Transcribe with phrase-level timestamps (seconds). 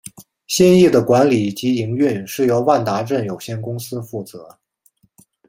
[0.47, 4.57] 新翼的管理及营运是由万达镇有限公司负责。